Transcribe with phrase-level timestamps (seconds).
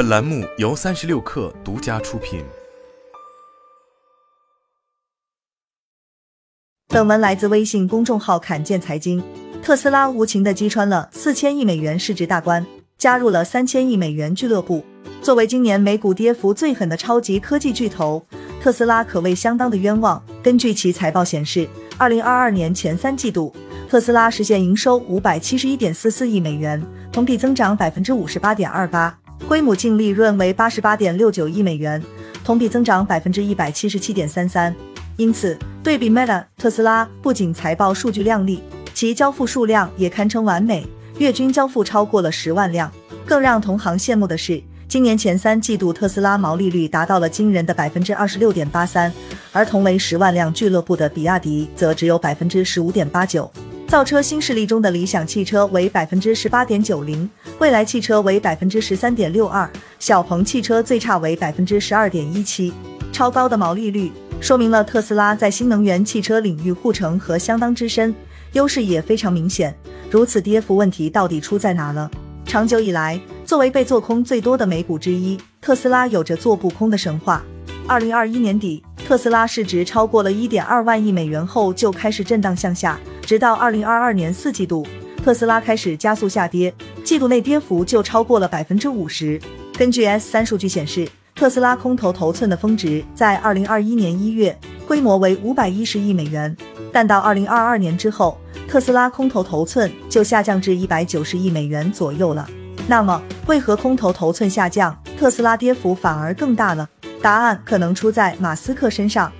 [0.00, 2.42] 本栏目由三十六氪独家出品。
[6.88, 9.22] 本文来自微信公众号“侃见财经”。
[9.62, 12.64] 特斯拉无情地击穿了四千亿美元市值大关，
[12.96, 14.82] 加入了三千亿美元俱乐部。
[15.20, 18.24] 作为今年美股跌幅最狠的超级科技巨头，
[18.58, 20.24] 特斯拉可谓相当的冤枉。
[20.42, 23.54] 根据其财报显示，二零二二年前三季度，
[23.86, 26.82] 特斯拉实现营收五百七十一点四四亿美元，
[27.12, 29.14] 同比增长百分之五十八点二八，
[29.48, 32.02] 规模净利润为八十八点六九亿美元，
[32.44, 34.74] 同比增长百分之一百七十七点三三。
[35.16, 38.62] 因此，对比 Meta，特斯拉不仅财报数据靓丽，
[38.94, 40.86] 其交付数量也堪称完美，
[41.18, 42.90] 月均交付超过了十万辆。
[43.26, 44.62] 更让同行羡慕的是。
[44.88, 49.12] 今年前三季度，特斯拉毛利率达到了惊人的百分之二十六点八三，
[49.52, 53.48] 而同为十万辆俱乐部的比亚迪则只有百分之十五点八九。
[53.90, 62.72] 造车新势力中的理想汽车为百分之十八点九零，蔚来汽车为百分之十三点六二，小鹏汽车最差为百分之十二点一七。
[63.12, 68.14] 超高的毛利率说明了特斯拉在新能源汽车领域护城河相当之深，
[68.52, 69.74] 优势也非常明显。
[70.08, 72.08] 如此跌幅问题到底出在哪了？
[72.46, 73.20] 长久以来。
[73.44, 77.42] 作为被做空最多的美股之一，特斯拉有着做不空的神话。
[77.88, 82.96] 二零二一年底，特斯拉市值超过了一点二万亿美元后就开始震荡向下，
[83.30, 84.84] 直到二零二二年四季度，
[85.22, 89.40] 特斯拉开始加速下跌，季度内跌幅就超过了百分之五十。
[89.78, 96.56] 根据 S 三数据显示，特斯拉空头头寸的峰值在二零二一年一月，规模为五百一十亿美元，
[96.92, 102.50] 但到二零二二年之后，特斯拉空头头寸就下降至一百九十亿美元左右了。
[102.88, 106.88] 那么，为何空头头寸下降，特斯拉跌幅反而更大了？
[107.22, 109.30] 答案可能出在马斯克身上。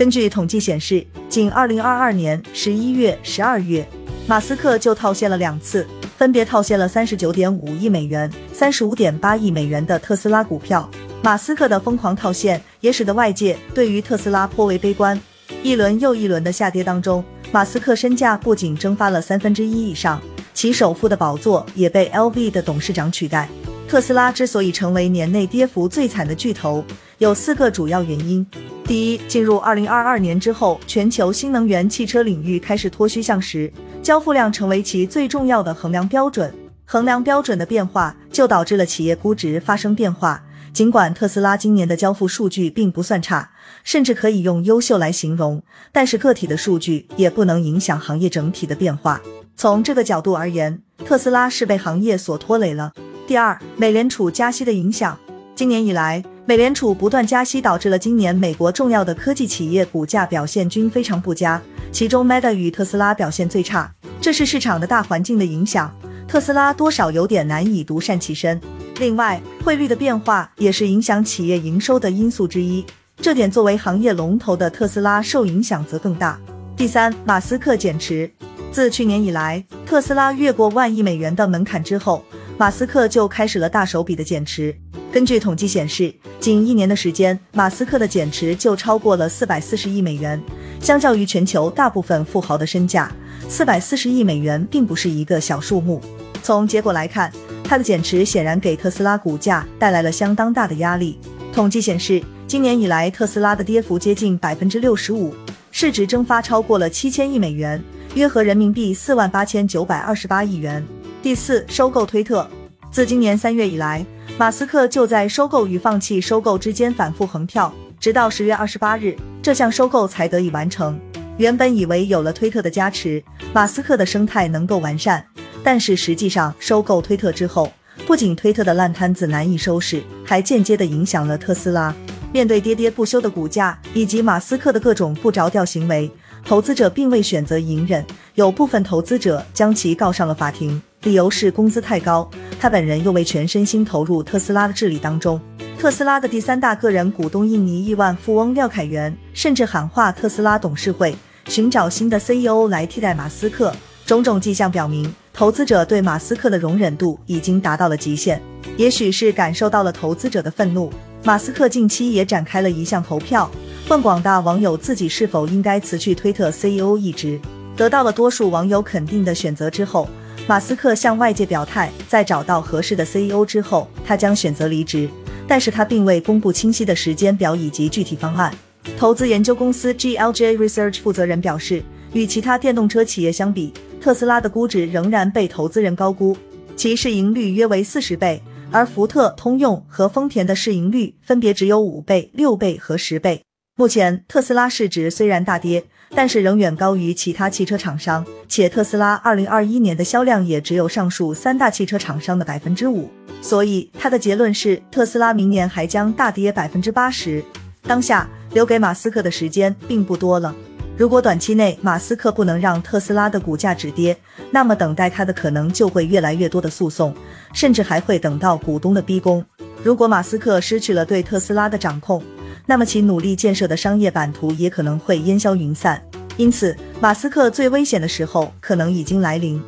[0.00, 3.88] 根据统计显示，仅2022年11月、12月，
[4.26, 10.88] 马斯克就套现了两次，分别套现了39.5亿美元、35.8亿美元的特斯拉股票。
[11.22, 15.20] 马斯克的疯狂套现也使得外界对于特斯拉颇为悲观。
[15.62, 20.18] 一轮又一轮的下跌当中，马斯克身价不仅蒸发了三分之一以上。
[20.54, 23.50] 其首富的宝座也被 LV 的董事长取代。
[23.86, 26.82] 特斯拉之所以成为年内跌幅最惨的巨头，
[27.18, 28.46] 有四个主要原因。
[28.90, 36.52] 第一，进入二零二二年之后，全球新能源汽车领域开始脱虚向实，交付量成为其最重要的衡量标准。
[36.86, 40.42] 衡量标准的变化，就导致了企业估值发生变化。
[40.72, 43.52] 尽管特斯拉今年的交付数据并不算差，
[43.84, 45.62] 甚至可以用优秀来形容，
[45.92, 49.20] 但是个体的数据也不能影响行业整体的变化。
[49.54, 52.92] 从这个角度而言，特斯拉是被行业所拖累了。
[53.28, 55.16] 第二，美联储加息的影响。
[55.54, 61.62] 今年以来，美联储不断加息，导致了今年美国重要的科技企业股价表现均非常不佳，
[61.92, 63.88] 其中 Meta 与特斯拉表现最差。
[64.20, 65.96] 这是市场的大环境的影响，
[66.26, 68.60] 特斯拉多少有点难以独善其身。
[68.98, 72.84] 另外，汇率的变化也是影响企业营收的因素之一，
[73.18, 76.36] 这点作为行业龙头的特斯拉受影响则更大。
[76.76, 78.28] 第三，马斯克减持。
[78.72, 82.24] 自去年以来，特斯拉越过万亿美元的门槛之后，
[82.58, 84.74] 马斯克就开始了大手笔的减持。
[85.12, 90.40] 根据统计显示，仅一年的时间，马斯克的减持就超过了四百四十亿美元。
[90.80, 93.10] 相较于全球大部分富豪的身价，
[93.48, 96.00] 四百四十亿美元并不是一个小数目。
[96.44, 97.32] 从结果来看，
[97.64, 101.18] 他的减持显然给特斯拉股价带来了相当大的压力。
[101.52, 105.34] 统计显示，今年以来，特斯拉的跌幅接近百分之六十五，
[105.72, 107.82] 市值蒸发超过了七千亿美元。
[108.14, 110.84] 约合人民币四万八千九百二十八亿元。
[111.20, 112.48] 第四，收购推特。
[112.92, 114.04] 自今年三月以来，
[114.40, 117.70] 马斯克就在收购与放弃收购之间反复横跳，
[118.00, 120.98] 直到十月二十八日，这项收购才得以完成。
[121.36, 125.22] 原本以为有了推特的加持，马斯克的生态能够完善，
[125.62, 127.70] 但是实际上，收购推特之后，
[128.06, 131.94] 不仅推特的烂摊子难以收拾，还间接的影响了特斯拉。
[132.32, 136.10] 面对跌跌不休的股价以及马斯克的各种不着调行为。
[136.46, 138.02] 投资者并未选择隐忍，
[138.36, 142.28] 有部分投资者将其告上了法庭，理由是工资太高。
[142.58, 145.40] 他本人又未全身心投入特斯拉的治理当中。
[145.78, 151.16] 特斯拉的第三大个人股东印尼亿万富翁廖凯元甚至喊话特斯拉董事会
[151.46, 153.74] 寻找新的 CEO 来替代马斯克。
[154.04, 158.42] 种种迹象表明，投资者对马斯克的容忍度已经达到了极限。
[158.76, 160.92] 也许是感受到了投资者的愤怒，
[161.22, 163.48] 马斯克近期也展开了一项投票。
[163.88, 167.40] 问广大网友自己是否应该辞去推特 CEO 一职，
[167.76, 170.08] 得到了多数网友肯定的选择之后，
[170.50, 175.08] 马斯克向外界表态，在找到合适的 CEO 之后，他将选择离职，
[175.46, 178.52] 但是他并未公布清晰的时间表以及具体方案。
[178.98, 181.80] 投资研究公司 GLJ Research 负责人表示，
[182.14, 186.36] 与其他电动车企业相比，特斯拉的估值仍然被投资人高估，
[186.74, 188.42] 其市盈率约为四十倍，
[188.72, 193.40] 而福特、通用和丰田的市盈率分别只有五倍、六倍和十倍。
[193.76, 203.08] 目前特斯拉市值虽然大跌，但是仍远高于其他汽车厂商，且特斯拉二零二一年的销量也只有上述三大汽车厂商的百分之五。
[203.40, 207.42] 所以他的结论是，特斯拉明年还将大跌百分之八十。
[207.82, 210.54] 当下留给马斯克的时间并不多了。
[210.96, 214.14] 如果短期内马斯克不能让特斯拉的股价止跌，
[214.50, 217.14] 那么等待他的可能就会越来越多的诉讼，
[217.54, 219.42] 甚至还会等到股东的逼宫。
[219.82, 222.22] 如果马斯克失去了对特斯拉的掌控，
[222.70, 226.00] 那么其努力建设的商业版图也可能会烟消云散。
[226.36, 229.60] 因此，马斯克最危险的时候可能已经来临。